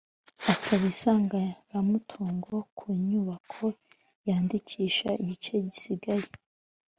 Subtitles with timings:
[0.53, 3.65] asaba isangiramutungo ku nyubako
[4.27, 6.27] yandikisha igice gisigaye